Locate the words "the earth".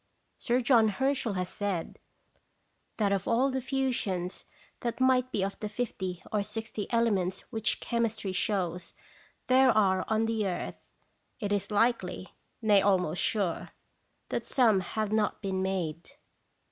10.25-10.83